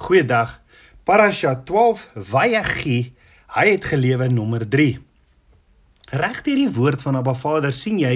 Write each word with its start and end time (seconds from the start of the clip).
Goeiedag. 0.00 0.62
Parasha 1.04 1.50
12 1.68 2.06
Vayechi, 2.16 3.12
hy 3.52 3.64
het 3.68 3.84
gelewe 3.84 4.30
nommer 4.32 4.62
3. 4.64 4.94
Reg 6.16 6.40
deur 6.46 6.56
die 6.56 6.70
woord 6.72 7.04
van 7.04 7.18
Abba 7.20 7.34
Vader 7.36 7.74
sien 7.76 7.98
jy 8.00 8.14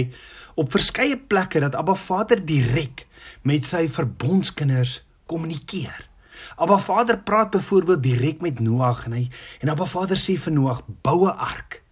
op 0.56 0.72
verskeie 0.72 1.18
plekke 1.20 1.60
dat 1.60 1.76
Abba 1.76 1.92
Vader 2.00 2.40
direk 2.40 3.04
met 3.44 3.68
sy 3.68 3.84
verbondskinders 3.92 5.02
kommunikeer. 5.28 6.08
Abba 6.56 6.80
Vader 6.80 7.20
praat 7.20 7.52
byvoorbeeld 7.52 8.02
direk 8.02 8.40
met 8.40 8.64
Noag 8.64 9.04
en 9.10 9.18
hy 9.20 9.26
en 9.60 9.76
Abba 9.76 9.84
Vader 9.84 10.16
sê 10.16 10.38
vir 10.40 10.56
Noag 10.56 10.80
bou 11.04 11.28
'n 11.28 11.36
ark. 11.36 11.82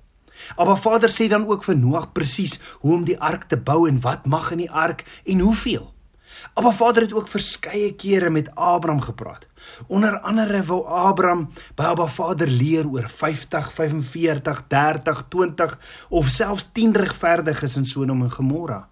Abba 0.56 0.76
Vader 0.76 1.12
sê 1.12 1.28
dan 1.28 1.44
ook 1.44 1.68
vir 1.68 1.76
Noag 1.76 2.12
presies 2.16 2.58
hoe 2.80 2.94
om 2.94 3.04
die 3.04 3.20
ark 3.20 3.44
te 3.44 3.60
bou 3.60 3.84
en 3.88 4.00
wat 4.00 4.24
mag 4.24 4.52
in 4.56 4.64
die 4.64 4.72
ark 4.72 5.04
en 5.26 5.44
hoeveel. 5.44 5.91
Abba 6.54 6.72
Vader 6.72 7.02
het 7.02 7.14
ook 7.16 7.28
verskeie 7.32 7.94
kere 7.96 8.30
met 8.30 8.50
Abraham 8.54 9.00
gepraat. 9.00 9.46
Onder 9.86 10.18
andere 10.20 10.62
wou 10.68 10.84
Abraham 10.84 11.46
by 11.74 11.82
Abba 11.82 12.06
Vader 12.06 12.48
leer 12.48 12.84
oor 12.88 13.08
50, 13.08 13.72
45, 13.72 14.60
30, 14.68 15.24
20 15.28 15.78
of 16.08 16.28
selfs 16.28 16.68
10 16.72 16.92
regverdiges 16.92 17.76
in 17.76 17.86
Sodom 17.86 18.22
en 18.22 18.30
Gomorra. 18.30 18.88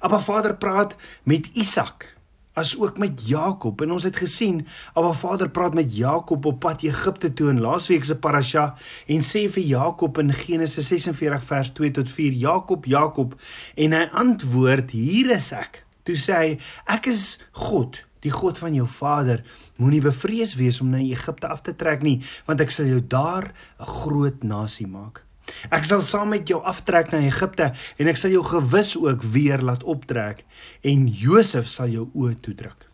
Abba 0.00 0.20
Vader 0.20 0.56
praat 0.56 0.96
met 1.22 1.50
Isak 1.52 2.16
as 2.56 2.72
ook 2.80 2.96
met 2.98 3.28
Jakob 3.28 3.80
en 3.84 3.92
ons 3.92 4.08
het 4.08 4.16
gesien 4.16 4.62
Abba 4.94 5.12
Vader 5.12 5.50
praat 5.52 5.74
met 5.76 5.96
Jakob 5.96 6.46
op 6.48 6.60
pad 6.64 6.82
Egipte 6.88 7.28
toe 7.36 7.50
in 7.52 7.60
laasweek 7.60 8.08
se 8.08 8.16
parasha 8.16 8.70
en 9.12 9.20
sê 9.20 9.44
vir 9.52 9.68
Jakob 9.76 10.16
in 10.24 10.32
Genesis 10.32 10.88
46 10.88 11.44
vers 11.44 11.72
2 11.76 11.90
tot 12.00 12.08
4 12.10 12.32
Jakob 12.32 12.88
Jakob 12.88 13.36
en 13.76 13.92
hy 13.92 14.06
antwoord 14.24 14.96
hier 14.96 15.36
is 15.36 15.52
ek 15.52 15.84
toe 16.06 16.16
sê 16.16 16.40
hy 16.40 16.50
ek 16.96 17.10
is 17.12 17.36
God 17.52 18.00
die 18.24 18.32
God 18.32 18.58
van 18.58 18.74
jou 18.74 18.86
vader 18.90 19.44
moenie 19.76 20.02
bevrees 20.02 20.56
wees 20.58 20.80
om 20.80 20.90
na 20.90 21.02
Egipte 21.04 21.50
af 21.52 21.62
te 21.66 21.76
trek 21.76 22.02
nie 22.06 22.18
want 22.48 22.64
ek 22.64 22.74
sal 22.74 22.90
jou 22.90 23.00
daar 23.00 23.52
'n 23.80 23.92
groot 24.00 24.42
nasie 24.42 24.88
maak 24.88 25.26
Ek 25.70 25.84
sal 25.86 26.02
saam 26.02 26.32
met 26.34 26.48
jou 26.50 26.58
aftrek 26.66 27.12
na 27.12 27.22
Egipte 27.22 27.70
en 27.98 28.10
ek 28.10 28.18
sal 28.18 28.34
jou 28.34 28.42
gewis 28.46 28.96
ook 28.98 29.22
weer 29.34 29.62
laat 29.62 29.84
optrek 29.86 30.42
en 30.82 31.06
Josef 31.06 31.68
sal 31.70 31.92
jou 31.94 32.08
oë 32.14 32.34
toedruk. 32.42 32.86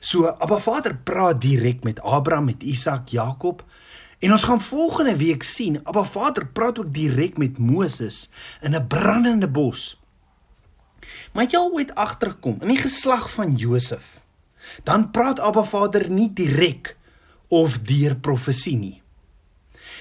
So 0.00 0.30
Abba 0.30 0.58
Vader 0.62 0.94
praat 0.94 1.40
direk 1.42 1.84
met 1.84 2.00
Abraham, 2.00 2.50
met 2.52 2.62
Isak, 2.62 3.12
Jakob 3.12 3.64
en 4.22 4.30
ons 4.30 4.46
gaan 4.46 4.62
volgende 4.62 5.16
week 5.18 5.42
sien 5.42 5.80
Abba 5.84 6.04
Vader 6.08 6.46
praat 6.46 6.78
ook 6.78 6.92
direk 6.94 7.38
met 7.38 7.58
Moses 7.58 8.28
in 8.62 8.74
'n 8.74 8.86
brandende 8.86 9.48
bos. 9.48 9.98
Maar 11.32 11.50
jy 11.50 11.62
ooit 11.72 11.94
agterkom 11.94 12.58
in 12.60 12.68
die 12.68 12.80
geslag 12.80 13.30
van 13.30 13.54
Josef. 13.56 14.20
Dan 14.84 15.10
praat 15.10 15.40
Abba 15.40 15.64
Vader 15.64 16.10
nie 16.10 16.30
direk 16.32 16.96
of 17.48 17.78
deur 17.88 18.16
profesie 18.16 18.76
nie. 18.76 18.98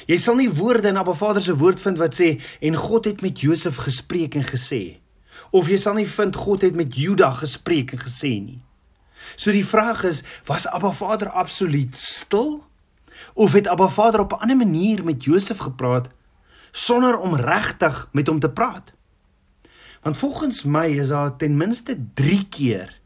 Jy 0.08 0.18
sal 0.18 0.40
nie 0.40 0.50
woorde 0.50 0.90
in 0.90 0.98
Abba 0.98 1.14
Vader 1.14 1.44
se 1.44 1.56
woord 1.58 1.80
vind 1.80 2.00
wat 2.02 2.18
sê 2.18 2.34
en 2.62 2.76
God 2.76 3.06
het 3.06 3.22
met 3.22 3.42
Josef 3.42 3.82
gespreek 3.86 4.36
en 4.36 4.46
gesê 4.48 5.02
of 5.52 5.68
jy 5.68 5.78
sal 5.80 5.98
nie 5.98 6.08
vind 6.08 6.38
God 6.40 6.64
het 6.64 6.78
met 6.80 6.96
Juda 6.96 7.32
gespreek 7.42 7.92
en 7.96 8.00
gesê 8.00 8.38
nie. 8.40 8.62
So 9.36 9.52
die 9.52 9.66
vraag 9.68 10.04
is, 10.08 10.24
was 10.48 10.68
Abba 10.68 10.94
Vader 10.96 11.30
absoluut 11.30 11.96
stil 12.00 12.62
of 13.36 13.54
het 13.54 13.68
Abba 13.68 13.90
Vader 13.92 14.24
op 14.24 14.34
'n 14.34 14.42
ander 14.48 14.58
manier 14.58 15.04
met 15.04 15.24
Josef 15.24 15.58
gepraat 15.58 16.08
sonder 16.72 17.20
om 17.20 17.36
regtig 17.36 18.08
met 18.12 18.28
hom 18.28 18.40
te 18.40 18.50
praat? 18.50 18.94
Want 20.02 20.18
volgens 20.18 20.64
my 20.64 20.86
is 20.86 21.08
daar 21.08 21.36
ten 21.36 21.58
minste 21.58 21.98
3 22.14 22.48
keer 22.50 23.00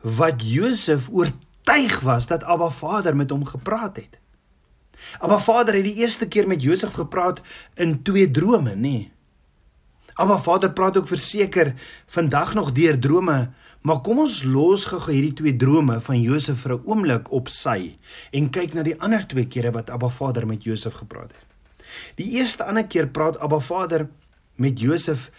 wat 0.00 0.42
Josef 0.44 1.08
oortuig 1.10 2.00
was 2.00 2.26
dat 2.26 2.44
Abba 2.44 2.68
Vader 2.70 3.16
met 3.16 3.30
hom 3.30 3.46
gepraat 3.46 3.96
het. 3.96 4.18
Abba 5.18 5.38
Vader 5.38 5.74
het 5.74 5.84
die 5.84 5.94
eerste 5.94 6.28
keer 6.28 6.46
met 6.46 6.62
Josef 6.62 6.92
gepraat 6.92 7.40
in 7.74 8.02
twee 8.02 8.30
drome, 8.30 8.74
nê? 8.74 8.80
Nee. 8.80 9.12
Abba 10.16 10.38
Vader 10.38 10.72
praat 10.72 10.96
ook 10.96 11.08
verseker 11.08 11.74
vandag 12.06 12.54
nog 12.54 12.72
deur 12.72 12.98
drome, 12.98 13.50
maar 13.80 14.00
kom 14.00 14.18
ons 14.18 14.42
los 14.42 14.86
gou 14.88 15.00
hierdie 15.10 15.34
twee 15.36 15.56
drome 15.56 15.98
van 16.00 16.20
Josef 16.20 16.62
vir 16.64 16.72
'n 16.74 16.86
oomblik 16.86 17.28
op 17.30 17.48
sy 17.48 17.98
en 18.32 18.50
kyk 18.50 18.72
na 18.74 18.82
die 18.82 18.96
ander 19.00 19.26
twee 19.26 19.46
kere 19.46 19.70
wat 19.70 19.90
Abba 19.90 20.08
Vader 20.08 20.46
met 20.46 20.64
Josef 20.64 20.92
gepraat 20.92 21.32
het. 21.36 21.44
Die 22.14 22.30
eerste 22.38 22.64
ander 22.64 22.86
keer 22.86 23.06
praat 23.06 23.38
Abba 23.38 23.58
Vader 23.58 24.08
met 24.56 24.80
Josef 24.80 25.30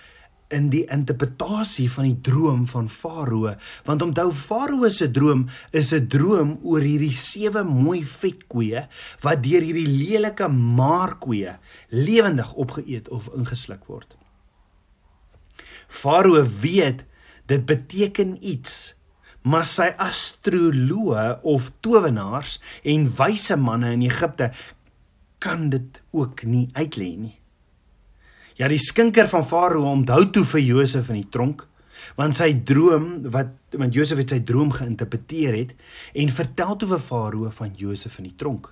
in 0.53 0.69
die 0.71 0.85
interpretasie 0.93 1.87
van 1.91 2.07
die 2.07 2.19
droom 2.23 2.63
van 2.69 2.87
Farao 2.91 3.53
want 3.87 4.05
onthou 4.05 4.29
Farao 4.31 4.89
se 4.89 5.09
droom 5.11 5.47
is 5.71 5.93
'n 5.93 6.07
droom 6.07 6.57
oor 6.63 6.81
hierdie 6.81 7.13
sewe 7.13 7.63
mooi 7.63 8.03
vetkoeie 8.03 8.87
wat 9.21 9.43
deur 9.43 9.61
hierdie 9.61 9.87
lelike 9.87 10.47
maarkoeie 10.47 11.57
lewendig 11.89 12.53
opgeëet 12.53 13.09
of 13.09 13.29
ingesluk 13.35 13.85
word. 13.87 14.17
Farao 15.87 16.43
weet 16.61 17.05
dit 17.45 17.65
beteken 17.65 18.37
iets 18.41 18.93
maar 19.47 19.65
sy 19.65 19.87
astroloë 20.03 21.39
of 21.47 21.71
towenaars 21.79 22.59
en 22.83 23.07
wyse 23.19 23.55
manne 23.55 23.93
in 23.95 24.01
Egipte 24.01 24.51
kan 25.39 25.69
dit 25.69 26.01
ook 26.11 26.43
nie 26.43 26.67
uitlei 26.73 27.15
nie. 27.17 27.35
Ja, 28.57 28.65
die 28.65 28.81
skinker 28.81 29.27
van 29.29 29.43
Farao 29.45 29.85
onthou 29.85 30.23
toe 30.33 30.41
vir 30.49 30.63
Josef 30.65 31.11
in 31.13 31.19
die 31.19 31.29
tronk, 31.29 31.59
want 32.17 32.33
sy 32.39 32.47
droom 32.65 33.27
wat 33.29 33.51
want 33.77 33.93
Josef 33.93 34.17
het 34.23 34.33
sy 34.33 34.39
droom 34.49 34.71
geïnterpreteer 34.73 35.53
het 35.53 35.75
en 36.17 36.33
vertel 36.33 36.73
toe 36.81 36.89
vir 36.95 37.03
Farao 37.05 37.51
van 37.53 37.75
Josef 37.77 38.17
in 38.17 38.31
die 38.31 38.33
tronk. 38.41 38.71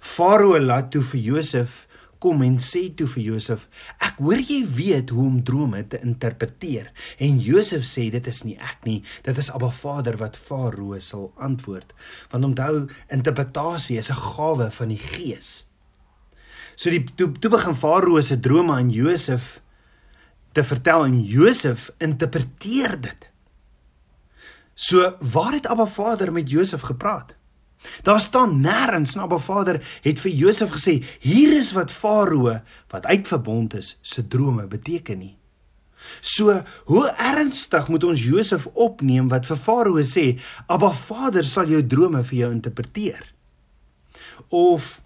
Farao 0.00 0.56
laat 0.62 0.88
toe 0.94 1.04
vir 1.12 1.20
Josef 1.26 1.84
kom 2.24 2.40
en 2.46 2.56
sê 2.56 2.86
toe 2.96 3.06
vir 3.18 3.26
Josef: 3.26 3.68
"Ek 4.00 4.16
hoor 4.16 4.40
jy 4.40 4.62
weet 4.64 5.12
hoe 5.12 5.26
om 5.26 5.44
drome 5.44 5.84
te 5.84 6.00
interpreteer." 6.00 6.88
En 7.20 7.36
Josef 7.38 7.84
sê: 7.84 8.08
"Dit 8.10 8.26
is 8.32 8.44
nie 8.48 8.56
ek 8.56 8.88
nie, 8.88 9.02
dit 9.28 9.38
is 9.38 9.52
Abba 9.52 9.70
Vader 9.70 10.16
wat 10.16 10.40
Farao 10.40 10.98
sal 10.98 11.32
antwoord." 11.36 11.92
Want 12.32 12.44
onthou, 12.44 12.88
interpretasie 13.12 13.98
is 13.98 14.10
'n 14.10 14.24
gawe 14.32 14.70
van 14.70 14.88
die 14.88 15.04
Gees. 15.12 15.67
So 16.78 16.92
die 16.94 17.02
toe, 17.18 17.32
toe 17.42 17.50
begin 17.50 17.74
Farao 17.74 18.20
se 18.22 18.38
drome 18.38 18.76
aan 18.76 18.92
Josef 18.94 19.56
te 20.54 20.62
vertel 20.64 21.08
en 21.08 21.16
Josef 21.26 21.88
interpreteer 22.02 22.94
dit. 23.02 23.26
So 24.78 25.16
waar 25.34 25.56
het 25.56 25.66
Abba 25.66 25.88
Vader 25.90 26.30
met 26.32 26.50
Josef 26.50 26.86
gepraat? 26.86 27.34
Daar 28.06 28.20
staan 28.20 28.60
nêrens 28.62 29.16
na 29.16 29.26
Abba 29.26 29.40
Vader 29.42 29.80
het 30.02 30.22
vir 30.22 30.30
Josef 30.30 30.70
gesê 30.76 31.00
hier 31.22 31.56
is 31.58 31.72
wat 31.74 31.90
Farao 31.94 32.60
wat 32.94 33.10
uitverbond 33.10 33.74
is 33.78 33.96
se 34.02 34.22
drome 34.28 34.66
beteken 34.70 35.18
nie. 35.18 35.34
So 36.22 36.60
hoe 36.86 37.08
ernstig 37.10 37.90
moet 37.90 38.06
ons 38.06 38.22
Josef 38.22 38.68
opneem 38.74 39.26
wat 39.34 39.50
vir 39.50 39.58
Farao 39.58 40.06
sê 40.06 40.28
Abba 40.70 40.92
Vader 40.94 41.46
sal 41.46 41.74
jou 41.74 41.82
drome 41.82 42.22
vir 42.30 42.38
jou 42.44 42.54
interpreteer? 42.54 43.22
Of 44.54 45.00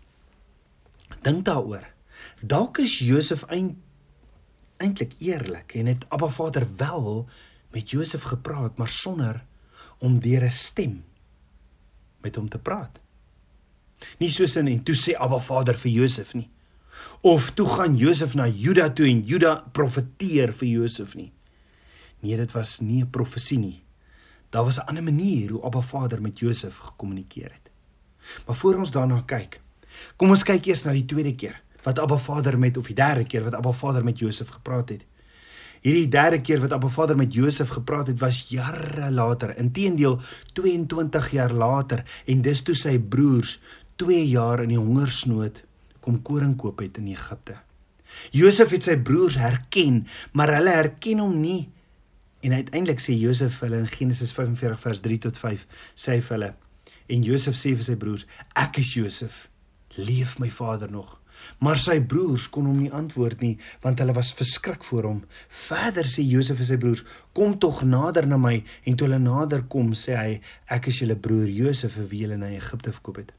Dink 1.22 1.44
daaroor. 1.44 1.86
Dalk 2.42 2.78
is 2.82 2.98
Josef 2.98 3.44
eintlik 3.46 5.14
eerlik 5.22 5.74
en 5.78 5.86
het 5.86 6.04
Abba 6.10 6.28
Vader 6.28 6.66
wel 6.76 7.28
met 7.70 7.90
Josef 7.90 8.22
gepraat, 8.22 8.76
maar 8.76 8.88
sonder 8.88 9.44
om 9.98 10.20
deur 10.20 10.42
'n 10.42 10.50
stem 10.50 11.04
met 12.20 12.36
hom 12.36 12.48
te 12.48 12.58
praat. 12.58 12.98
Nie 14.18 14.30
soos 14.30 14.56
in 14.56 14.68
en 14.68 14.82
toe 14.82 14.94
sê 14.94 15.14
Abba 15.14 15.38
Vader 15.38 15.78
vir 15.78 15.90
Josef 15.90 16.34
nie. 16.34 16.50
Of 17.20 17.50
toe 17.50 17.68
gaan 17.68 17.96
Josef 17.96 18.34
na 18.34 18.48
Juda 18.48 18.90
toe 18.90 19.06
en 19.06 19.22
Juda 19.22 19.54
profeteer 19.72 20.52
vir 20.52 20.68
Josef 20.68 21.14
nie. 21.14 21.32
Nee, 22.20 22.36
dit 22.36 22.52
was 22.52 22.80
nie 22.80 23.02
'n 23.02 23.10
profesie 23.10 23.58
nie. 23.58 23.82
Daar 24.50 24.64
was 24.64 24.78
'n 24.78 24.86
ander 24.86 25.02
manier 25.02 25.50
hoe 25.50 25.62
Abba 25.62 25.80
Vader 25.80 26.20
met 26.20 26.38
Josef 26.38 26.76
gekommunikeer 26.76 27.52
het. 27.52 27.70
Maar 28.46 28.56
voor 28.56 28.74
ons 28.74 28.90
daarna 28.90 29.20
kyk, 29.20 29.61
Kom 30.16 30.32
ons 30.34 30.44
kyk 30.46 30.66
eers 30.70 30.84
na 30.86 30.94
die 30.96 31.06
tweede 31.08 31.34
keer 31.38 31.60
wat 31.82 31.98
Abba 31.98 32.16
Vader 32.16 32.58
met 32.58 32.76
of 32.78 32.86
die 32.86 32.94
derde 32.94 33.24
keer 33.26 33.42
wat 33.42 33.56
Abba 33.58 33.72
Vader 33.74 34.04
met 34.06 34.18
Josef 34.18 34.52
gepraat 34.54 34.92
het. 34.94 35.02
Hierdie 35.82 36.06
derde 36.08 36.38
keer 36.46 36.60
wat 36.62 36.72
Abba 36.76 36.88
Vader 36.88 37.18
met 37.18 37.34
Josef 37.34 37.72
gepraat 37.74 38.06
het 38.12 38.20
was 38.22 38.44
jare 38.52 39.10
later, 39.10 39.56
intedeel 39.58 40.20
22 40.54 41.30
jaar 41.34 41.52
later 41.52 42.04
en 42.26 42.42
dis 42.42 42.62
toe 42.62 42.76
sy 42.78 42.98
broers 42.98 43.56
2 43.98 44.22
jaar 44.30 44.62
in 44.62 44.70
die 44.70 44.78
hongersnood 44.78 45.62
kom 46.02 46.22
koring 46.22 46.54
koop 46.58 46.82
het 46.82 47.02
in 47.02 47.10
Egipte. 47.10 47.58
Josef 48.30 48.70
het 48.74 48.86
sy 48.86 48.96
broers 49.00 49.38
herken, 49.40 50.04
maar 50.32 50.52
hulle 50.54 50.74
herken 50.76 51.22
hom 51.22 51.38
nie. 51.40 51.70
En 52.42 52.54
uiteindelik 52.54 53.02
sê 53.02 53.14
Josef 53.18 53.60
hulle 53.62 53.82
in 53.82 53.90
Genesis 53.90 54.34
45 54.34 54.82
vers 54.82 55.02
3 55.02 55.18
tot 55.26 55.38
5 55.38 55.66
sê 55.94 56.18
vir 56.20 56.36
hulle 56.36 56.52
en 57.12 57.24
Josef 57.26 57.58
sê 57.58 57.74
vir 57.76 57.86
sy 57.86 57.96
broers: 57.98 58.26
"Ek 58.54 58.78
is 58.78 58.94
Josef." 58.94 59.48
Leef 59.96 60.38
my 60.38 60.50
vader 60.50 60.90
nog? 60.90 61.18
Maar 61.58 61.78
sy 61.78 61.98
broers 62.00 62.48
kon 62.54 62.66
hom 62.70 62.78
nie 62.78 62.92
antwoord 62.92 63.40
nie, 63.42 63.56
want 63.82 63.98
hulle 64.02 64.14
was 64.14 64.32
verskrik 64.38 64.84
voor 64.84 65.08
hom. 65.08 65.20
Verder 65.66 66.06
sê 66.06 66.24
Josef 66.26 66.60
vir 66.60 66.68
sy 66.68 66.78
broers: 66.78 67.04
"Kom 67.32 67.58
tog 67.58 67.82
nader 67.82 68.26
na 68.26 68.36
my." 68.36 68.62
En 68.84 68.96
toe 68.96 69.08
hulle 69.08 69.18
nader 69.18 69.62
kom, 69.62 69.92
sê 69.92 70.16
hy: 70.16 70.40
"Ek 70.66 70.86
is 70.86 71.00
julle 71.00 71.16
broer 71.16 71.48
Josef, 71.48 71.94
vir 71.98 72.08
wie 72.08 72.20
julle 72.20 72.36
na 72.36 72.50
Egipte 72.50 72.92
verkoop 72.92 73.16
het." 73.16 73.32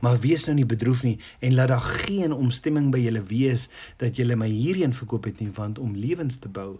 Maar 0.00 0.20
wees 0.20 0.46
nou 0.46 0.54
nie 0.56 0.66
bedroef 0.66 1.02
nie 1.02 1.18
en 1.40 1.54
laat 1.54 1.68
daar 1.68 1.88
geen 2.06 2.32
omstemming 2.32 2.90
by 2.92 2.98
julle 3.04 3.22
wees 3.28 3.68
dat 4.00 4.16
julle 4.16 4.36
my 4.36 4.48
hierheen 4.48 4.94
verkoop 4.96 5.24
het 5.24 5.40
nie 5.40 5.50
want 5.54 5.78
om 5.78 5.96
lewens 5.96 6.38
te 6.40 6.48
bou 6.48 6.78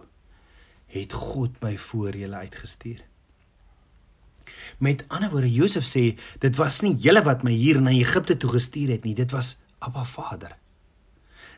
het 0.95 1.13
God 1.13 1.61
my 1.63 1.77
voor 1.79 2.17
julle 2.17 2.37
uitgestuur. 2.37 3.03
Met 4.79 5.05
ander 5.09 5.31
woorde 5.31 5.53
Josef 5.53 5.85
sê 5.85 6.17
dit 6.41 6.57
was 6.57 6.83
nie 6.83 6.95
julle 6.95 7.23
wat 7.23 7.43
my 7.47 7.53
hier 7.53 7.81
na 7.81 7.95
Egipte 7.95 8.37
toe 8.37 8.51
gestuur 8.57 8.97
het 8.97 9.05
nie, 9.05 9.15
dit 9.15 9.31
was 9.31 9.57
Abba 9.79 10.05
Vader. 10.05 10.57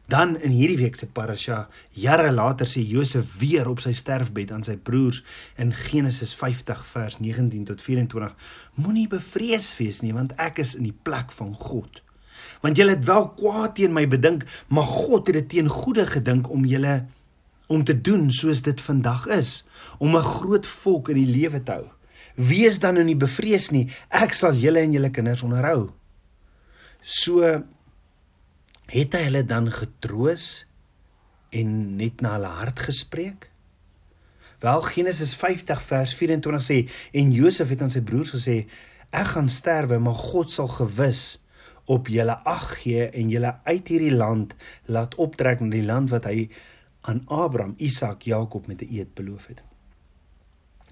Dan 0.06 0.36
in 0.38 0.52
hierdie 0.54 0.78
week 0.78 0.94
se 0.94 1.08
parasha, 1.10 1.64
jare 1.90 2.30
later 2.30 2.68
sê 2.70 2.82
Josef 2.86 3.38
weer 3.40 3.66
op 3.66 3.80
sy 3.82 3.90
sterfbed 3.96 4.52
aan 4.54 4.62
sy 4.62 4.76
broers 4.78 5.24
in 5.58 5.72
Genesis 5.74 6.34
50 6.38 6.84
vers 6.92 7.16
19 7.18 7.64
tot 7.66 7.82
24: 7.82 8.36
Moenie 8.78 9.08
bevrees 9.10 9.72
wees 9.80 10.04
nie, 10.06 10.14
want 10.14 10.36
ek 10.38 10.62
is 10.62 10.76
in 10.78 10.86
die 10.86 10.94
plek 10.94 11.34
van 11.34 11.56
God. 11.58 12.02
Want 12.62 12.78
julle 12.78 12.94
het 12.94 13.08
wel 13.08 13.26
kwaad 13.34 13.74
teen 13.80 13.94
my 13.96 14.06
bedink, 14.06 14.46
maar 14.70 14.86
God 14.86 15.26
het 15.26 15.40
dit 15.40 15.48
teen 15.56 15.72
goeie 15.72 16.06
gedink 16.06 16.50
om 16.54 16.64
julle 16.70 17.00
om 17.66 17.82
te 17.82 17.96
doen 17.98 18.30
soos 18.30 18.62
dit 18.62 18.80
vandag 18.80 19.26
is, 19.26 19.64
om 19.98 20.14
'n 20.14 20.22
groot 20.22 20.66
volk 20.66 21.08
in 21.08 21.18
die 21.18 21.32
lewe 21.34 21.62
te 21.62 21.72
hou. 21.72 21.86
Wees 22.36 22.78
dan 22.78 22.98
nou 22.98 23.04
nie 23.04 23.16
bevrees 23.16 23.70
nie, 23.72 23.86
ek 24.12 24.36
sal 24.36 24.56
julle 24.60 24.82
en 24.84 24.92
julle 24.92 25.10
kinders 25.10 25.44
onderhou. 25.46 25.88
So 27.00 27.42
het 28.92 29.14
hy 29.16 29.22
hulle 29.26 29.42
dan 29.46 29.70
getroos 29.72 30.66
en 31.56 31.96
net 31.96 32.20
na 32.20 32.36
hulle 32.36 32.52
hart 32.58 32.82
gespreek? 32.88 33.48
Wel 34.60 34.84
Genesis 34.88 35.34
50 35.36 35.82
vers 35.88 36.12
24 36.16 36.64
sê 36.64 36.78
en 37.16 37.32
Josef 37.32 37.72
het 37.72 37.82
aan 37.84 37.92
sy 37.92 38.02
broers 38.04 38.34
gesê 38.36 38.62
ek 39.16 39.34
gaan 39.34 39.50
sterwe 39.52 39.98
maar 40.02 40.16
God 40.18 40.52
sal 40.52 40.68
gewis 40.72 41.38
op 41.86 42.08
julle 42.10 42.34
ag 42.48 42.68
gee 42.82 43.06
en 43.14 43.30
julle 43.30 43.52
uit 43.68 43.92
hierdie 43.92 44.14
land 44.14 44.56
laat 44.90 45.14
optrek 45.22 45.62
na 45.62 45.70
die 45.72 45.86
land 45.86 46.10
wat 46.10 46.26
hy 46.26 46.48
aan 47.06 47.22
Abraham, 47.30 47.76
Isak, 47.78 48.26
Jakob 48.26 48.66
met 48.66 48.82
'n 48.82 48.90
eed 48.90 49.14
beloof 49.14 49.46
het. 49.46 49.62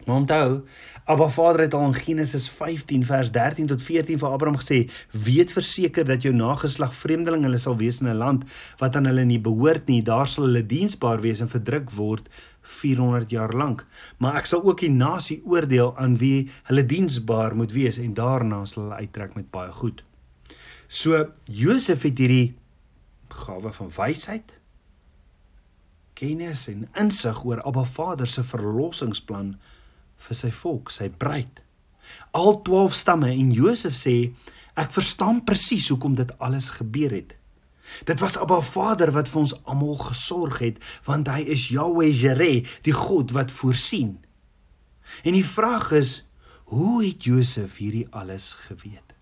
Maar 0.04 0.16
onthou, 0.16 0.64
Abba 1.04 1.28
Vader 1.28 1.60
het 1.60 1.74
al 1.74 1.86
in 1.86 1.94
Genesis 1.94 2.48
15 2.50 3.04
vers 3.04 3.30
13 3.30 3.66
tot 3.66 3.82
14 3.82 4.18
vir 4.18 4.28
Abraham 4.28 4.60
gesê: 4.60 4.90
"Weet 5.10 5.52
verseker 5.52 6.04
dat 6.04 6.22
jou 6.22 6.34
nageslag 6.34 6.94
vreemdelinge 6.94 7.44
hulle 7.44 7.58
sal 7.58 7.76
wees 7.76 8.00
in 8.00 8.08
'n 8.08 8.16
land 8.16 8.44
wat 8.78 8.96
aan 8.96 9.06
hulle 9.06 9.24
nie 9.24 9.40
behoort 9.40 9.86
nie. 9.86 10.02
Daar 10.02 10.28
sal 10.28 10.44
hulle 10.44 10.66
diensbaar 10.66 11.20
wees 11.20 11.40
en 11.40 11.48
verdruk 11.48 11.90
word 11.90 12.28
400 12.60 13.30
jaar 13.30 13.52
lank. 13.52 13.86
Maar 14.18 14.36
ek 14.36 14.46
sal 14.46 14.64
ook 14.64 14.80
die 14.80 14.90
nasie 14.90 15.42
oordeel 15.44 15.96
aan 15.96 16.16
wie 16.16 16.50
hulle 16.62 16.86
diensbaar 16.86 17.56
moet 17.56 17.72
wees 17.72 17.98
en 17.98 18.14
daarna 18.14 18.64
sal 18.64 18.82
hulle 18.82 18.94
uittrek 18.94 19.34
met 19.34 19.50
baie 19.50 19.72
goed." 19.72 20.02
So 20.88 21.32
Josef 21.44 22.02
het 22.02 22.18
hierdie 22.18 22.54
gawe 23.28 23.72
van 23.72 23.90
wysheid 23.96 24.52
kennis 26.14 26.68
en 26.68 26.88
insig 26.92 27.44
oor 27.44 27.62
Abba 27.62 27.84
Vader 27.84 28.26
se 28.26 28.44
verlossingsplan 28.44 29.54
vir 30.28 30.38
sy 30.38 30.50
volk, 30.62 30.90
sy 30.90 31.08
bruid. 31.10 31.60
Al 32.36 32.60
12 32.66 32.96
stamme 32.96 33.30
en 33.32 33.52
Josef 33.54 33.96
sê 33.96 34.16
ek 34.80 34.92
verstaan 34.94 35.42
presies 35.46 35.88
hoekom 35.92 36.16
dit 36.18 36.30
alles 36.42 36.70
gebeur 36.78 37.14
het. 37.14 37.34
Dit 38.08 38.20
was 38.20 38.36
Abba 38.40 38.60
Vader 38.64 39.12
wat 39.14 39.28
vir 39.28 39.44
ons 39.44 39.54
almal 39.68 39.98
gesorg 40.00 40.60
het 40.64 40.80
want 41.06 41.28
hy 41.30 41.44
is 41.54 41.68
Yahweh 41.72 42.10
Jireh, 42.10 42.64
die 42.82 42.96
God 42.96 43.34
wat 43.36 43.52
voorsien. 43.54 44.16
En 45.22 45.36
die 45.36 45.46
vraag 45.46 45.92
is, 45.92 46.22
hoe 46.72 47.04
het 47.04 47.28
Josef 47.28 47.76
hierdie 47.78 48.06
alles 48.10 48.54
geweet? 48.66 49.12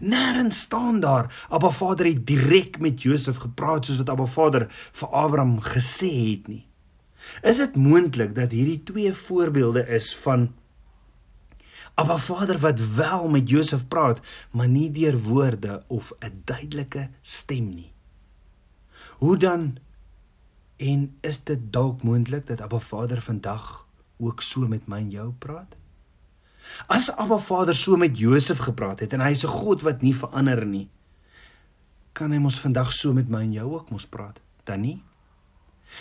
Nêrens 0.00 0.64
staan 0.66 1.00
daar 1.00 1.28
Abba 1.50 1.70
Vader 1.70 2.06
het 2.06 2.26
direk 2.26 2.78
met 2.80 3.02
Josef 3.02 3.42
gepraat 3.42 3.86
soos 3.86 4.00
wat 4.02 4.10
Abba 4.10 4.26
Vader 4.26 4.68
vir 4.72 5.08
Abraham 5.08 5.58
gesê 5.60 6.10
het 6.32 6.48
nie. 6.48 6.64
Is 7.42 7.56
dit 7.56 7.76
moontlik 7.76 8.34
dat 8.34 8.50
hierdie 8.50 8.82
twee 8.82 9.14
voorbeelde 9.14 9.86
is 9.88 10.16
van 10.16 10.52
Abba 11.94 12.18
Vader 12.18 12.58
wat 12.58 12.80
wel 12.94 13.28
met 13.28 13.48
Josef 13.48 13.88
praat, 13.88 14.20
maar 14.50 14.68
nie 14.68 14.90
deur 14.90 15.18
woorde 15.20 15.82
of 15.86 16.12
'n 16.18 16.42
duidelike 16.44 17.08
stem 17.20 17.68
nie? 17.74 17.92
Hoe 19.18 19.36
dan 19.36 19.76
en 20.76 21.16
is 21.20 21.44
dit 21.44 21.72
dalk 21.72 22.02
moontlik 22.02 22.46
dat 22.46 22.60
Abba 22.60 22.78
Vader 22.78 23.20
vandag 23.20 23.86
ook 24.16 24.42
so 24.42 24.60
met 24.68 24.86
my 24.86 24.98
en 24.98 25.10
jou 25.10 25.32
praat? 25.38 25.76
As 26.86 27.10
Abba 27.16 27.38
Vader 27.38 27.76
so 27.76 27.96
met 27.96 28.18
Josef 28.18 28.58
gepraat 28.58 29.00
het 29.00 29.12
en 29.12 29.20
hy 29.20 29.30
is 29.30 29.44
'n 29.44 29.48
God 29.48 29.82
wat 29.82 30.02
nie 30.02 30.14
verander 30.16 30.66
nie, 30.66 30.88
kan 32.12 32.32
hy 32.32 32.38
mos 32.38 32.60
vandag 32.60 32.92
so 32.92 33.12
met 33.12 33.28
my 33.28 33.40
en 33.40 33.52
jou 33.52 33.72
ook 33.72 33.90
mos 33.90 34.06
praat, 34.06 34.40
dan 34.64 34.80
nie? 34.80 35.02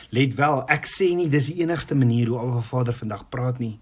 Let 0.09 0.35
wel, 0.35 0.63
ek 0.71 0.87
sê 0.89 1.11
nie 1.15 1.29
dis 1.29 1.49
die 1.51 1.61
enigste 1.63 1.95
manier 1.95 2.31
hoe 2.31 2.39
Abba 2.39 2.61
Vader 2.61 2.93
vandag 2.93 3.29
praat 3.29 3.59
nie, 3.59 3.79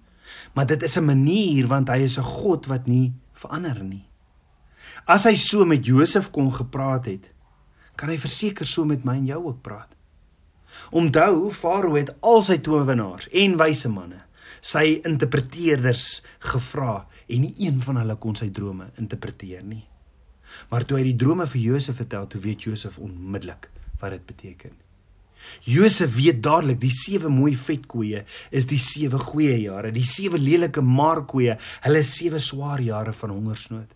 maar 0.53 0.65
dit 0.65 0.83
is 0.83 0.97
'n 0.97 1.05
manier 1.05 1.67
want 1.67 1.89
hy 1.89 2.03
is 2.03 2.17
'n 2.17 2.23
God 2.23 2.67
wat 2.67 2.87
nie 2.87 3.13
verander 3.33 3.83
nie. 3.83 4.05
As 5.07 5.23
hy 5.23 5.35
so 5.35 5.65
met 5.65 5.85
Josef 5.85 6.31
kon 6.31 6.51
gepraat 6.53 7.05
het, 7.05 7.29
kan 7.95 8.09
hy 8.09 8.17
verseker 8.17 8.65
so 8.65 8.85
met 8.85 9.05
my 9.05 9.15
en 9.15 9.25
jou 9.25 9.45
ook 9.45 9.61
praat. 9.61 9.95
Onthou, 10.91 11.51
Farao 11.51 11.95
het 11.95 12.13
al 12.21 12.43
sy 12.43 12.57
towenaars 12.57 13.27
en 13.31 13.57
wyse 13.57 13.89
manne 13.89 14.21
sy 14.61 14.99
interpreteerders 15.07 16.21
gevra 16.51 17.07
en 17.29 17.41
nie 17.45 17.53
een 17.63 17.79
van 17.81 18.01
hulle 18.01 18.15
kon 18.19 18.35
sy 18.35 18.49
drome 18.51 18.89
interpreteer 18.99 19.63
nie. 19.63 19.85
Maar 20.71 20.85
toe 20.85 20.97
hy 20.97 21.05
die 21.11 21.17
drome 21.19 21.45
vir 21.47 21.61
Josef 21.61 21.99
vertel, 22.01 22.27
toe 22.27 22.41
weet 22.41 22.65
Josef 22.65 22.97
onmiddellik 22.99 23.69
wat 24.01 24.15
dit 24.15 24.25
beteken. 24.25 24.75
Josef 25.65 26.15
weet 26.15 26.41
dadelik 26.43 26.79
die 26.81 26.93
sewe 26.93 27.29
mooi 27.31 27.55
vetkoeie 27.57 28.23
is 28.51 28.67
die 28.69 28.79
sewe 28.81 29.19
goeie 29.19 29.57
jare, 29.61 29.91
die 29.91 30.05
sewe 30.07 30.39
lelike 30.39 30.81
maarkoeie, 30.81 31.57
hulle 31.85 32.03
sewe 32.03 32.39
swaar 32.39 32.81
jare 32.83 33.13
van 33.13 33.35
hongersnood. 33.35 33.91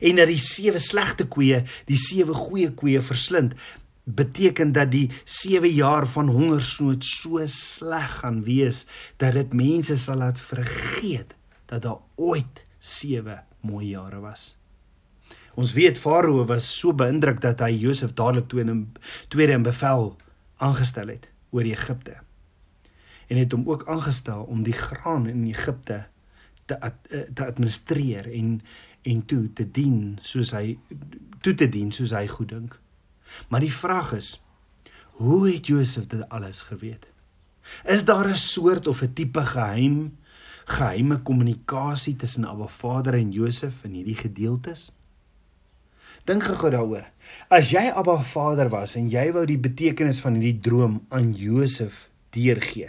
En 0.00 0.16
dat 0.16 0.30
die 0.30 0.40
sewe 0.40 0.80
slegte 0.80 1.26
koeie 1.28 1.64
die 1.88 2.00
sewe 2.00 2.34
goeie 2.34 2.70
koeie 2.72 3.02
verslind, 3.04 3.56
beteken 4.04 4.72
dat 4.72 4.90
die 4.92 5.10
7 5.24 5.70
jaar 5.72 6.06
van 6.06 6.28
hongersnood 6.28 7.04
so 7.04 7.40
sleg 7.48 8.18
gaan 8.20 8.42
wees 8.44 8.84
dat 9.16 9.32
dit 9.32 9.52
mense 9.56 9.96
sal 9.96 10.20
laat 10.20 10.40
vergeet 10.40 11.32
dat 11.72 11.82
daar 11.82 12.02
ooit 12.16 12.64
7 12.78 13.40
mooi 13.60 13.94
jare 13.94 14.20
was. 14.20 14.56
Ons 15.54 15.72
weet 15.72 15.98
Farao 15.98 16.44
was 16.44 16.68
so 16.78 16.92
beïndruk 16.92 17.40
dat 17.40 17.62
hy 17.64 17.70
Josef 17.78 18.12
dadelik 18.12 18.48
toe 18.50 18.60
in 18.60 18.92
tweede 19.32 19.56
in 19.56 19.64
bevel 19.64 20.16
aangestel 20.56 21.08
het 21.08 21.30
oor 21.50 21.62
Egipte. 21.62 22.16
En 23.26 23.36
het 23.36 23.52
hom 23.52 23.68
ook 23.70 23.86
aangestel 23.88 24.42
om 24.42 24.62
die 24.62 24.76
graan 24.76 25.26
in 25.28 25.44
Egipte 25.44 26.06
te 26.64 26.74
eh, 26.74 27.20
te 27.34 27.46
administreer 27.46 28.32
en 28.32 28.60
en 29.02 29.24
toe 29.24 29.52
te 29.52 29.70
dien 29.70 30.18
soos 30.22 30.50
hy 30.56 30.78
toe 31.44 31.54
te 31.54 31.68
dien 31.68 31.92
soos 31.92 32.14
hy 32.16 32.26
goed 32.28 32.48
dink. 32.48 32.78
Maar 33.48 33.60
die 33.60 33.72
vraag 33.72 34.12
is, 34.16 34.40
hoe 35.20 35.48
het 35.48 35.66
Josef 35.66 36.06
dit 36.06 36.28
alles 36.28 36.62
geweet? 36.70 37.06
Is 37.84 38.04
daar 38.04 38.28
'n 38.28 38.36
soort 38.36 38.86
of 38.86 39.02
'n 39.02 39.12
tipe 39.12 39.44
geheim 39.44 40.16
geheime 40.64 41.22
kommunikasie 41.22 42.16
tussen 42.16 42.44
Abba 42.44 42.66
Vader 42.66 43.14
en 43.14 43.30
Josef 43.30 43.84
in 43.84 43.92
hierdie 43.92 44.16
gedeeltes? 44.16 44.92
Dink 46.24 46.46
gou 46.48 46.70
daaroor. 46.72 47.04
As 47.52 47.68
jy 47.72 47.90
Abba 47.92 48.16
Vader 48.24 48.70
was 48.72 48.96
en 48.96 49.10
jy 49.12 49.26
wou 49.34 49.44
die 49.48 49.60
betekenis 49.60 50.22
van 50.24 50.38
hierdie 50.38 50.60
droom 50.64 51.02
aan 51.12 51.34
Josef 51.36 52.06
deurgee, 52.32 52.88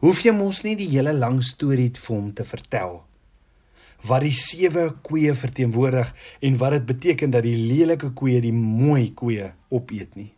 hoef 0.00 0.22
jy 0.24 0.32
mos 0.32 0.62
nie 0.64 0.74
die 0.78 0.88
hele 0.94 1.12
lang 1.12 1.42
storie 1.44 1.90
vir 1.94 2.14
hom 2.16 2.32
te 2.34 2.46
vertel 2.48 3.02
wat 4.06 4.22
die 4.22 4.34
sewe 4.36 4.90
koeie 5.06 5.32
verteenwoordig 5.34 6.12
en 6.44 6.58
wat 6.60 6.76
dit 6.76 6.84
beteken 6.88 7.32
dat 7.32 7.46
die 7.46 7.56
lelike 7.56 8.12
koeie 8.14 8.40
die 8.44 8.54
mooi 8.54 9.10
koeie 9.16 9.50
opeet 9.72 10.14
nie. 10.14 10.30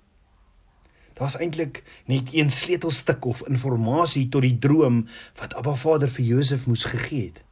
Daar's 1.18 1.36
eintlik 1.42 1.82
net 2.06 2.30
een 2.32 2.50
sleutelstuk 2.54 3.26
of 3.26 3.42
inligting 3.48 4.30
tot 4.30 4.46
die 4.46 4.56
droom 4.62 5.02
wat 5.40 5.54
Abba 5.58 5.74
Vader 5.76 6.08
vir 6.08 6.24
Josef 6.24 6.66
moes 6.66 6.86
gegee 6.86 7.28
het. 7.30 7.42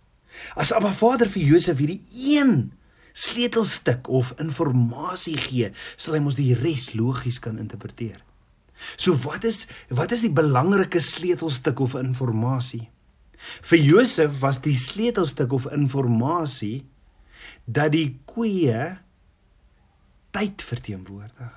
As 0.54 0.73
Abba 0.73 0.92
Vader 0.95 1.28
vir 1.28 1.42
Josef 1.42 1.83
hierdie 1.83 2.00
een 2.14 2.71
sleutelstuk 3.17 4.11
of 4.13 4.35
inligting 4.43 5.41
gee, 5.41 5.71
sal 5.97 6.19
hy 6.19 6.23
mos 6.25 6.37
die 6.37 6.53
res 6.59 6.93
logies 6.95 7.41
kan 7.41 7.59
interpreteer. 7.63 8.21
So 9.01 9.17
wat 9.25 9.47
is 9.49 9.65
wat 9.89 10.13
is 10.13 10.25
die 10.27 10.33
belangrike 10.33 11.01
sleutelstuk 11.01 11.81
of 11.81 11.97
inligting? 11.97 12.89
Vir 13.63 13.79
Josef 13.79 14.41
was 14.43 14.61
die 14.61 14.77
sleutelstuk 14.77 15.53
of 15.53 15.69
inligting 15.73 16.85
dat 17.67 17.93
die 17.93 18.19
koeie 18.27 18.99
tyd 20.37 20.63
verteenwoordig. 20.63 21.55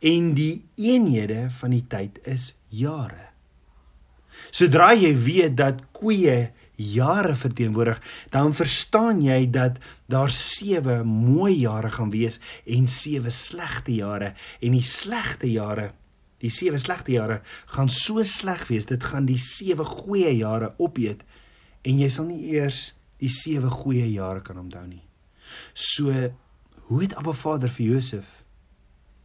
En 0.00 0.32
die 0.34 0.62
eenhede 0.78 1.50
van 1.58 1.74
die 1.74 1.84
tyd 1.90 2.18
is 2.24 2.54
jare. 2.68 3.28
Sodra 4.50 4.92
jy 4.94 5.12
weet 5.16 5.56
dat 5.58 5.82
koeie 5.96 6.52
jare 6.82 7.34
verteenwoordig, 7.38 8.02
dan 8.34 8.54
verstaan 8.54 9.22
jy 9.22 9.46
dat 9.54 9.78
daar 10.10 10.30
7 10.30 11.06
mooi 11.06 11.54
jare 11.62 11.90
gaan 11.90 12.10
wees 12.12 12.40
en 12.66 12.88
7 12.88 13.32
slegte 13.32 13.94
jare 13.94 14.34
en 14.60 14.76
die 14.76 14.86
slegte 14.86 15.50
jare 15.50 15.92
Die 16.42 16.50
sewe 16.50 16.78
slegte 16.82 17.14
jare 17.14 17.40
gaan 17.70 17.90
so 17.92 18.22
sleg 18.26 18.64
wees, 18.66 18.88
dit 18.90 19.02
gaan 19.02 19.28
die 19.28 19.38
sewe 19.38 19.86
goeie 19.86 20.32
jare 20.34 20.72
opeet 20.82 21.22
en 21.86 22.00
jy 22.02 22.08
sal 22.10 22.26
nie 22.30 22.56
eers 22.56 22.88
die 23.22 23.30
sewe 23.30 23.70
goeie 23.70 24.08
jare 24.10 24.42
kan 24.42 24.58
onthou 24.58 24.82
nie. 24.88 25.04
So 25.74 26.10
hoe 26.88 27.02
het 27.04 27.14
Abba 27.18 27.34
Vader 27.38 27.70
vir 27.70 27.94
Josef 27.94 28.40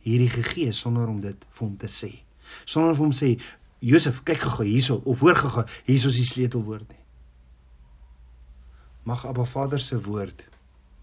hierdie 0.05 0.29
gegee 0.29 0.71
sonder 0.71 1.09
om 1.09 1.17
dit 1.23 1.47
vir 1.49 1.65
hom 1.65 1.73
te 1.81 1.89
sê? 1.89 2.11
Sonder 2.69 2.93
vir 2.93 3.07
hom 3.07 3.15
sê 3.15 3.33
Josef, 3.81 4.21
kyk 4.25 4.45
gou 4.53 4.65
hierso 4.65 5.01
of 5.05 5.21
hoor 5.25 5.37
gou, 5.37 5.65
hierso 5.89 6.13
is 6.13 6.21
die 6.21 6.29
sleutelwoord 6.29 6.85
nie. 6.93 7.03
Mag 9.07 9.25
Abba 9.25 9.45
Vader 9.45 9.79
se 9.79 9.95
woord 10.03 10.41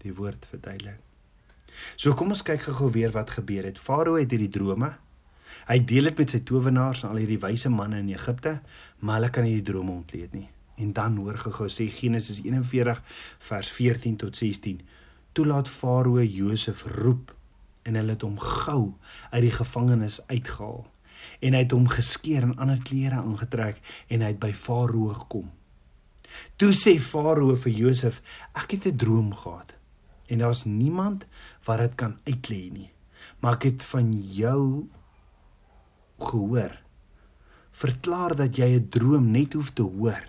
die 0.03 0.11
woord 0.13 0.43
verduidelik. 0.45 0.99
So 1.97 2.13
kom 2.13 2.29
ons 2.35 2.43
kyk 2.45 2.67
gou 2.67 2.91
weer 2.93 3.09
wat 3.15 3.31
gebeur 3.33 3.65
het. 3.65 3.79
Farao 3.81 4.19
het 4.19 4.29
hierdie 4.29 4.51
drome. 4.53 4.91
Hy 5.65 5.77
deel 5.89 6.11
dit 6.11 6.21
met 6.21 6.35
sy 6.35 6.43
towenaars 6.45 7.01
en 7.01 7.15
al 7.15 7.23
hierdie 7.23 7.39
wyse 7.41 7.71
manne 7.73 8.03
in 8.03 8.11
Egipte, 8.13 8.59
maar 9.01 9.17
hulle 9.17 9.31
kan 9.33 9.47
nie 9.47 9.55
die 9.57 9.65
drome 9.71 9.95
ontleed 9.95 10.37
nie. 10.37 10.45
En 10.77 10.93
dan 10.93 11.17
hoor 11.17 11.41
gou 11.47 11.71
sê 11.71 11.89
Genesis 11.89 12.43
41 12.45 13.01
vers 13.49 13.73
14 13.79 14.21
tot 14.27 14.37
16. 14.37 14.85
Toe 15.33 15.49
laat 15.49 15.71
Farao 15.79 16.21
Josef 16.21 16.85
roep 16.99 17.33
en 17.89 17.97
hulle 17.97 18.13
het 18.13 18.29
hom 18.29 18.37
gou 18.37 18.81
uit 19.33 19.43
die 19.49 19.55
gevangenis 19.57 20.21
uitgehaal 20.29 20.83
en 21.41 21.57
hy 21.57 21.65
het 21.65 21.73
hom 21.73 21.89
geskeer 21.89 22.45
en 22.45 22.57
ander 22.61 22.77
klere 22.85 23.17
aangetrek 23.25 23.81
en 24.13 24.21
hy 24.21 24.35
het 24.35 24.43
by 24.45 24.53
Farao 24.53 25.09
gekom. 25.25 25.49
Toe 26.55 26.71
sê 26.71 26.99
Farao 26.99 27.55
vir 27.55 27.71
Josef: 27.71 28.21
"Ek 28.53 28.71
het 28.71 28.85
'n 28.85 28.97
droom 28.97 29.33
gehad 29.33 29.75
en 30.25 30.37
daar's 30.37 30.63
niemand 30.63 31.25
wat 31.63 31.79
dit 31.79 31.95
kan 31.95 32.17
uitlê 32.23 32.71
nie. 32.71 32.91
Maar 33.39 33.59
ek 33.59 33.63
het 33.69 33.83
van 33.83 34.11
jou 34.13 34.87
gehoor. 36.19 36.73
Verklaar 37.75 38.35
dat 38.35 38.57
jy 38.57 38.75
'n 38.79 38.89
droom 38.89 39.31
net 39.31 39.53
hoef 39.53 39.73
te 39.73 39.81
hoor 39.81 40.25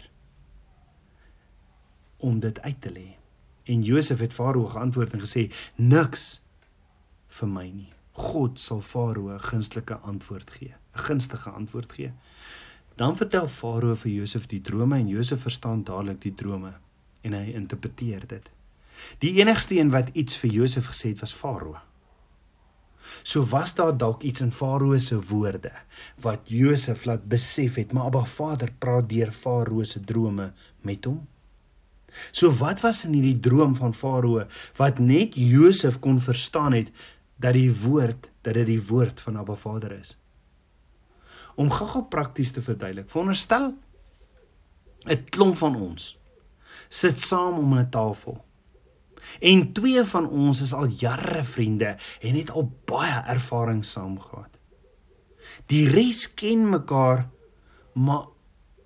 om 2.17 2.41
dit 2.41 2.61
uit 2.61 2.81
te 2.81 2.91
lê. 2.91 3.17
En 3.65 3.83
Josef 3.83 4.19
het 4.19 4.33
Farao 4.33 4.67
geantwoord 4.67 5.13
en 5.13 5.21
gesê: 5.21 5.53
"Niks 5.77 6.41
vir 7.29 7.49
my 7.49 7.71
nie. 7.71 7.93
God 8.13 8.61
sal 8.61 8.81
Farao 8.81 9.31
'n 9.31 9.41
gunstelike 9.41 9.95
antwoord 9.95 10.51
gee, 10.51 10.75
'n 10.95 10.99
gunstige 10.99 11.51
antwoord 11.51 11.93
gee." 11.93 12.13
Dan 12.97 13.17
vertel 13.17 13.49
Farao 13.53 13.95
vir 14.01 14.13
Josef 14.13 14.47
die 14.49 14.63
drome 14.65 14.97
en 14.97 15.09
Josef 15.09 15.43
verstaan 15.45 15.83
dadelik 15.85 16.23
die 16.23 16.35
drome 16.35 16.73
en 17.27 17.35
hy 17.37 17.51
interpreteer 17.59 18.25
dit. 18.31 18.49
Die 19.21 19.35
enigste 19.43 19.77
een 19.77 19.93
wat 19.93 20.15
iets 20.17 20.39
vir 20.41 20.55
Josef 20.55 20.89
gesê 20.89 21.13
het 21.13 21.21
was 21.21 21.35
Farao. 21.37 21.77
So 23.23 23.45
was 23.53 23.75
daar 23.77 23.93
dalk 23.97 24.25
iets 24.25 24.41
in 24.41 24.53
Farao 24.53 24.97
se 24.99 25.21
woorde 25.29 25.73
wat 26.25 26.49
Josef 26.49 27.05
laat 27.05 27.29
besef 27.29 27.77
het, 27.77 27.93
maar 27.93 28.09
Abba 28.09 28.25
Vader 28.25 28.73
praat 28.79 29.09
deur 29.13 29.33
Farao 29.33 29.85
se 29.85 30.01
drome 30.01 30.53
met 30.81 31.05
hom. 31.05 31.21
So 32.33 32.49
wat 32.49 32.81
was 32.81 33.05
in 33.05 33.13
hierdie 33.13 33.41
droom 33.41 33.77
van 33.77 33.95
Farao 33.95 34.47
wat 34.81 34.99
net 34.99 35.37
Josef 35.37 36.01
kon 36.01 36.21
verstaan 36.21 36.73
het 36.73 36.93
dat 37.37 37.53
die 37.61 37.73
woord 37.85 38.31
dat 38.41 38.55
dit 38.55 38.67
die 38.73 38.83
woord 38.89 39.21
van 39.21 39.37
Abba 39.37 39.55
Vader 39.61 39.93
is? 40.01 40.17
Om 41.57 41.71
gou-gou 41.73 42.05
prakties 42.13 42.53
te 42.53 42.63
verduidelik. 42.63 43.11
Veronderstel 43.11 43.75
'n 45.07 45.25
klomp 45.31 45.57
van 45.57 45.77
ons 45.77 46.17
sit 46.89 47.21
saam 47.21 47.59
om 47.59 47.75
'n 47.79 47.91
tafel. 47.91 48.45
En 49.41 49.73
twee 49.73 50.05
van 50.05 50.29
ons 50.29 50.61
is 50.61 50.73
al 50.73 50.87
jare 50.87 51.45
vriende 51.45 51.97
en 52.21 52.35
het 52.35 52.51
al 52.51 52.73
baie 52.85 53.23
ervaring 53.27 53.85
saam 53.85 54.21
gehad. 54.21 54.59
Die 55.67 55.89
res 55.89 56.35
ken 56.35 56.69
mekaar 56.71 57.29
maar 57.93 58.27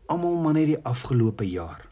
almal 0.06 0.36
maar 0.42 0.52
net 0.52 0.66
die 0.66 0.84
afgelope 0.84 1.44
jaar. 1.44 1.88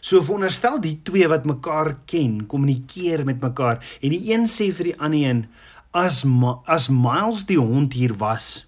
So 0.00 0.22
veronderstel 0.22 0.80
die 0.80 1.00
twee 1.02 1.28
wat 1.28 1.44
mekaar 1.44 1.94
ken, 2.06 2.46
kommunikeer 2.46 3.24
met 3.24 3.40
mekaar 3.40 3.98
en 4.00 4.10
die 4.10 4.32
een 4.32 4.46
sê 4.46 4.72
vir 4.72 4.84
die 4.84 5.00
ander 5.00 5.28
een 5.28 5.46
as 5.90 6.24
as 6.66 6.88
Miles 6.88 7.46
die 7.46 7.58
hond 7.58 7.92
hier 7.92 8.14
was, 8.14 8.67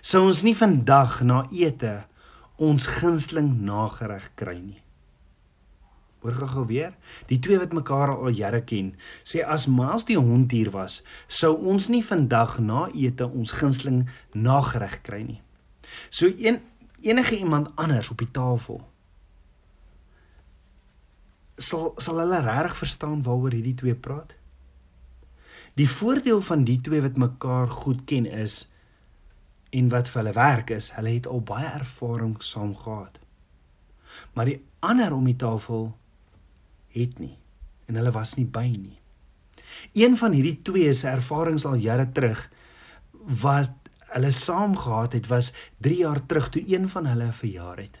sou 0.00 0.24
ons 0.28 0.42
nie 0.46 0.54
vandag 0.54 1.20
na 1.22 1.44
ete 1.52 2.04
ons 2.56 2.86
gunsteling 3.00 3.50
nagereg 3.66 4.30
kry 4.38 4.56
nie. 4.58 4.80
Hoor 6.24 6.48
gou 6.48 6.64
weer, 6.70 6.94
die 7.28 7.38
twee 7.38 7.58
wat 7.60 7.74
mekaar 7.76 8.14
al 8.14 8.32
jare 8.32 8.62
ken, 8.64 8.94
sê 9.28 9.42
as 9.44 9.66
Miles 9.68 10.06
die 10.08 10.16
hond 10.16 10.54
hier 10.56 10.70
was, 10.72 11.02
sou 11.28 11.52
ons 11.58 11.90
nie 11.92 12.00
vandag 12.02 12.56
na 12.64 12.86
ete 12.96 13.28
ons 13.28 13.52
gunsteling 13.58 14.06
nagereg 14.32 15.02
kry 15.04 15.20
nie. 15.26 15.40
So 16.08 16.30
een 16.32 16.62
enige 17.04 17.36
iemand 17.36 17.74
anders 17.76 18.10
op 18.10 18.22
die 18.24 18.30
tafel 18.32 18.80
sal 21.56 21.92
sal 22.02 22.18
hulle 22.18 22.40
regtig 22.42 22.76
verstaan 22.82 23.22
waaroor 23.22 23.54
hierdie 23.54 23.76
twee 23.78 23.94
praat? 23.94 24.34
Die 25.78 25.88
voordeel 25.90 26.40
van 26.42 26.64
die 26.66 26.80
twee 26.80 27.02
wat 27.02 27.18
mekaar 27.18 27.68
goed 27.68 28.04
ken 28.10 28.26
is 28.26 28.64
en 29.74 29.88
wat 29.92 30.08
vir 30.10 30.22
hulle 30.22 30.34
werk 30.36 30.70
is, 30.70 30.90
hulle 30.96 31.14
het 31.16 31.26
al 31.26 31.42
baie 31.42 31.70
ervaring 31.74 32.34
saam 32.42 32.74
gehad. 32.78 33.18
Maar 34.34 34.50
die 34.52 34.60
ander 34.84 35.14
om 35.14 35.24
die 35.26 35.36
tafel 35.36 35.88
het 36.94 37.18
nie 37.18 37.34
en 37.88 37.98
hulle 37.98 38.12
was 38.14 38.36
nie 38.38 38.46
by 38.46 38.68
nie. 38.70 38.98
Een 39.92 40.16
van 40.16 40.32
hierdie 40.32 40.60
twee 40.66 40.92
se 40.94 41.08
ervarings 41.10 41.66
al 41.68 41.80
jare 41.82 42.06
terug 42.16 42.46
wat 43.42 43.90
hulle 44.14 44.30
saam 44.30 44.76
gehad 44.78 45.16
het 45.18 45.26
was 45.32 45.50
3 45.82 45.98
jaar 45.98 46.22
terug 46.26 46.48
toe 46.54 46.62
een 46.70 46.88
van 46.88 47.06
hulle 47.10 47.32
verjaar 47.32 47.82
het. 47.82 47.98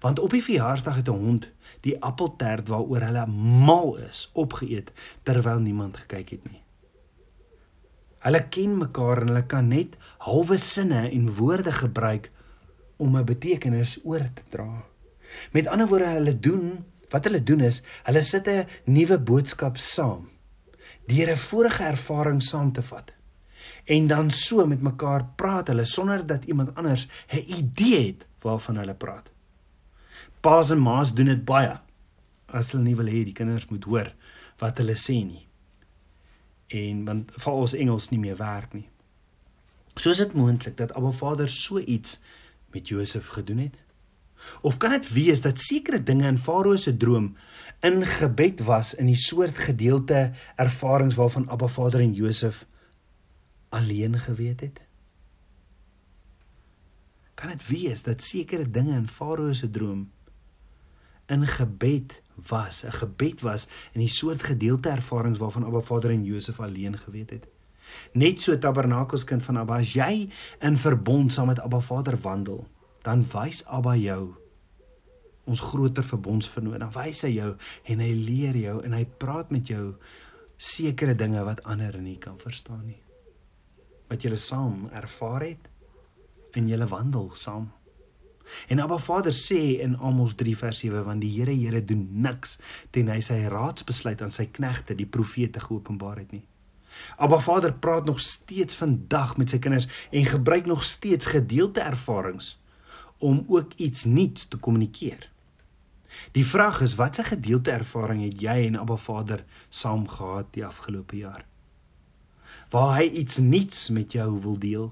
Want 0.00 0.18
op 0.18 0.30
die 0.30 0.42
verjaarsdag 0.42 1.02
het 1.02 1.08
'n 1.08 1.24
hond 1.24 1.50
die 1.80 1.98
appeltert 2.02 2.68
waaroor 2.68 3.02
hulle 3.08 3.26
mal 3.66 3.96
is 3.96 4.30
opgeëet 4.32 4.92
terwyl 5.22 5.60
niemand 5.60 5.96
gekyk 5.96 6.30
het 6.30 6.50
nie. 6.50 6.62
Hulle 8.26 8.48
ken 8.48 8.78
mekaar 8.78 9.22
en 9.22 9.28
hulle 9.32 9.46
kan 9.46 9.68
net 9.68 9.96
halwe 10.26 10.58
sinne 10.58 11.10
en 11.10 11.34
woorde 11.34 11.72
gebruik 11.72 12.30
om 12.96 13.16
'n 13.16 13.24
betekenis 13.24 13.98
oor 14.04 14.24
te 14.34 14.42
dra. 14.50 14.84
Met 15.52 15.66
ander 15.66 15.86
woorde, 15.86 16.06
hulle 16.06 16.40
doen 16.40 16.84
wat 17.10 17.24
hulle 17.24 17.42
doen 17.42 17.60
is, 17.60 17.82
hulle 18.04 18.22
sit 18.22 18.48
'n 18.48 18.66
nuwe 18.84 19.18
boodskap 19.18 19.76
saam 19.76 20.28
deur 21.08 21.30
'n 21.30 21.36
vorige 21.36 21.84
ervaring 21.84 22.42
saam 22.42 22.72
te 22.72 22.82
vat. 22.82 23.12
En 23.84 24.06
dan 24.06 24.30
so 24.30 24.66
met 24.66 24.82
mekaar 24.82 25.24
praat 25.36 25.68
hulle 25.68 25.84
sonder 25.84 26.26
dat 26.26 26.44
iemand 26.44 26.74
anders 26.74 27.08
'n 27.32 27.44
idee 27.58 28.06
het 28.06 28.26
waarvan 28.42 28.76
hulle 28.76 28.94
praat. 28.94 29.30
Paas 30.40 30.70
en 30.70 30.78
ma's 30.78 31.14
doen 31.14 31.26
dit 31.26 31.44
baie. 31.44 31.80
As 32.46 32.72
hulle 32.72 32.84
nie 32.84 32.96
wil 32.96 33.06
hê 33.06 33.24
die 33.24 33.32
kinders 33.32 33.68
moet 33.68 33.84
hoor 33.84 34.14
wat 34.58 34.78
hulle 34.78 34.94
sê 34.94 35.24
nie. 35.24 35.47
En 36.68 37.04
want 37.04 37.30
val 37.40 37.64
ons 37.64 37.72
Engels 37.72 38.08
nie 38.12 38.20
meer 38.20 38.36
werk 38.36 38.74
nie. 38.76 38.88
So 39.96 40.12
is 40.12 40.20
dit 40.22 40.34
moontlik 40.36 40.76
dat 40.76 40.92
Abba 40.94 41.10
Vader 41.10 41.48
so 41.48 41.78
iets 41.78 42.18
met 42.70 42.88
Josef 42.88 43.26
gedoen 43.34 43.58
het? 43.58 43.78
Of 44.62 44.76
kan 44.76 44.90
dit 44.94 45.08
wees 45.12 45.40
dat 45.40 45.60
sekere 45.60 46.02
dinge 46.02 46.26
in 46.28 46.38
Farao 46.38 46.76
se 46.76 46.96
droom 46.96 47.32
ingebed 47.80 48.60
was 48.66 48.94
in 48.94 49.06
die 49.06 49.18
soort 49.18 49.58
gedeelte 49.58 50.32
ervarings 50.56 51.14
waarvan 51.18 51.48
Abba 51.48 51.66
Vader 51.66 52.00
en 52.00 52.12
Josef 52.12 52.66
alleen 53.68 54.18
geweet 54.18 54.60
het? 54.60 54.80
Kan 57.34 57.48
dit 57.48 57.66
wees 57.66 58.02
dat 58.02 58.22
sekere 58.22 58.70
dinge 58.70 58.96
in 58.96 59.08
Farao 59.08 59.52
se 59.52 59.70
droom 59.70 60.10
in 61.28 61.46
gebed 61.46 62.20
was, 62.48 62.84
'n 62.84 62.92
gebed 62.92 63.40
was 63.40 63.66
in 63.92 64.00
die 64.00 64.10
soort 64.10 64.42
gedeelte 64.42 64.88
ervarings 64.88 65.38
waarvan 65.38 65.64
Abba 65.64 65.80
Vader 65.80 66.10
en 66.10 66.24
Josef 66.24 66.60
alleen 66.60 66.98
geweet 66.98 67.30
het. 67.30 67.46
Net 68.12 68.42
so 68.42 68.58
Tabernakels 68.58 69.24
kind 69.24 69.42
van 69.42 69.58
Abba, 69.58 69.78
as 69.78 69.92
jy 69.92 70.28
in 70.60 70.76
verbond 70.76 71.32
saam 71.32 71.46
met 71.46 71.60
Abba 71.60 71.80
Vader 71.80 72.18
wandel, 72.20 72.66
dan 73.02 73.24
wys 73.32 73.64
Abba 73.66 73.96
jou 73.96 74.34
ons 75.48 75.60
groter 75.60 76.04
verbondsvernoot. 76.04 76.78
Dan 76.82 76.92
wys 76.92 77.24
hy 77.26 77.32
jou 77.38 77.52
en 77.92 78.04
hy 78.04 78.12
leer 78.12 78.56
jou 78.60 78.78
en 78.84 78.96
hy 78.96 79.04
praat 79.20 79.52
met 79.54 79.68
jou 79.72 79.94
sekere 80.58 81.14
dinge 81.14 81.42
wat 81.46 81.62
ander 81.64 81.96
nie 82.02 82.18
kan 82.20 82.38
verstaan 82.40 82.84
nie. 82.86 83.00
Wat 84.08 84.24
jy 84.24 84.36
saam 84.40 84.88
ervaar 84.96 85.46
het 85.46 85.68
in 86.56 86.68
julle 86.68 86.88
wandel 86.88 87.30
saam. 87.36 87.68
En 88.68 88.80
Abba 88.80 88.98
Vader 88.98 89.34
sê 89.36 89.80
in 89.84 89.96
Amos 89.96 90.34
3 90.34 90.56
vers 90.56 90.78
7 90.78 91.04
want 91.04 91.20
die 91.24 91.32
Here 91.36 91.54
Here 91.54 91.84
doen 91.84 92.06
niks 92.22 92.58
ten 92.90 93.10
hy 93.12 93.20
sy 93.24 93.40
raadsbesluit 93.52 94.22
aan 94.22 94.34
sy 94.34 94.48
knegte 94.52 94.96
die 94.98 95.08
profete 95.08 95.60
geopenbaar 95.60 96.22
het 96.22 96.32
nie. 96.36 96.44
Abba 97.16 97.38
Vader 97.38 97.72
praat 97.72 98.04
nog 98.04 98.20
steeds 98.20 98.76
vandag 98.78 99.36
met 99.36 99.50
sy 99.50 99.58
kinders 99.58 99.88
en 100.10 100.24
gebruik 100.24 100.66
nog 100.66 100.84
steeds 100.84 101.26
gedeelte 101.26 101.80
ervarings 101.80 102.56
om 103.18 103.44
ook 103.48 103.74
iets 103.76 104.04
nuuts 104.04 104.46
te 104.48 104.56
kommunikeer. 104.56 105.28
Die 106.32 106.46
vraag 106.46 106.80
is 106.80 106.94
watse 106.94 107.22
gedeelte 107.22 107.70
ervaring 107.70 108.22
het 108.24 108.40
jy 108.42 108.56
en 108.66 108.78
Abba 108.80 108.96
Vader 108.96 109.44
saam 109.68 110.08
gehad 110.08 110.52
die 110.56 110.64
afgelope 110.66 111.16
jaar? 111.16 111.44
Waar 112.70 112.96
hy 112.98 113.08
iets 113.22 113.38
nuuts 113.38 113.88
met 113.88 114.12
jou 114.12 114.40
wil 114.40 114.58
deel 114.58 114.88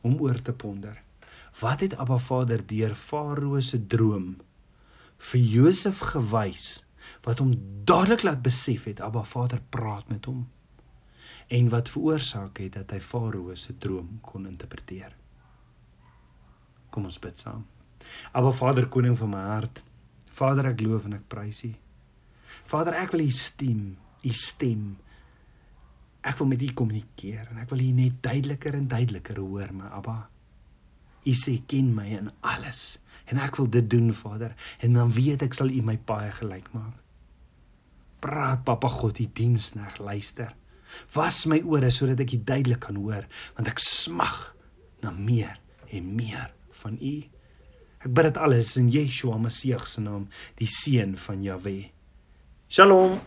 om 0.00 0.20
oor 0.20 0.42
te 0.42 0.52
ponder. 0.52 1.05
Wat 1.60 1.80
het 1.80 1.96
Abba 1.96 2.18
Vader 2.18 2.60
deur 2.66 2.94
Farao 2.94 3.60
se 3.60 3.78
droom 3.86 4.34
vir 5.30 5.40
Josef 5.40 6.02
gewys 6.12 6.82
wat 7.24 7.40
hom 7.40 7.54
dadelik 7.88 8.26
laat 8.26 8.42
besef 8.44 8.84
het 8.90 9.00
Abba 9.00 9.22
Vader 9.24 9.62
praat 9.70 10.08
met 10.12 10.28
hom 10.28 10.44
en 11.48 11.70
wat 11.72 11.88
veroorsaak 11.88 12.58
het 12.58 12.74
dat 12.76 12.92
hy 12.92 13.00
Farao 13.00 13.54
se 13.54 13.76
droom 13.78 14.18
kon 14.20 14.48
interpreteer. 14.50 15.14
Kom 16.90 17.06
ons 17.08 17.18
bid 17.22 17.40
saam. 17.40 17.64
Aba 18.32 18.52
Vader 18.54 18.88
koning 18.88 19.16
van 19.18 19.32
my 19.32 19.42
hart. 19.50 19.82
Vader 20.36 20.70
ek 20.72 20.82
loof 20.84 21.06
en 21.08 21.16
ek 21.18 21.26
prys 21.32 21.62
U. 21.66 21.72
Vader 22.70 22.96
ek 23.00 23.14
wil 23.14 23.26
U 23.26 23.32
stem, 23.34 23.82
U 24.24 24.32
stem. 24.36 24.86
Ek 26.26 26.38
wil 26.40 26.50
met 26.50 26.62
U 26.66 26.70
kommunikeer 26.80 27.52
en 27.52 27.60
ek 27.62 27.70
wil 27.72 27.84
U 27.86 27.90
net 28.00 28.18
duideliker 28.24 28.78
en 28.78 28.88
duideliker 28.90 29.40
hoor 29.42 29.72
my 29.76 29.90
Abba. 29.98 30.18
U 31.26 31.34
sê 31.34 31.58
ken 31.70 31.90
my 31.94 32.06
in 32.18 32.30
alles 32.46 32.98
en 33.26 33.40
ek 33.42 33.58
wil 33.58 33.68
dit 33.74 33.88
doen 33.90 34.12
Vader 34.14 34.54
en 34.86 34.98
dan 34.98 35.10
weet 35.14 35.42
ek 35.46 35.56
sal 35.58 35.72
U 35.72 35.82
my 35.82 35.96
paai 36.08 36.30
gelyk 36.38 36.68
maak. 36.74 36.94
Praat 38.22 38.62
Papa 38.66 38.88
God, 38.90 39.18
U 39.20 39.26
diensneg 39.38 39.98
luister. 39.98 40.54
Was 41.14 41.44
my 41.50 41.60
ore 41.66 41.90
sodat 41.92 42.22
ek 42.22 42.36
U 42.38 42.42
duidelik 42.46 42.84
kan 42.86 42.98
hoor 43.00 43.26
want 43.58 43.70
ek 43.70 43.82
smag 43.82 44.54
na 45.02 45.12
meer 45.12 45.58
en 45.90 46.14
meer 46.16 46.52
van 46.82 46.98
U. 47.00 47.16
Ek 48.06 48.12
bid 48.14 48.30
dit 48.30 48.38
alles 48.38 48.76
in 48.78 48.90
Yeshua 48.92 49.38
Messie 49.42 49.74
se 49.84 50.02
naam, 50.04 50.28
die 50.60 50.70
seun 50.70 51.16
van 51.18 51.42
Jahweh. 51.42 51.88
Shalom. 52.70 53.18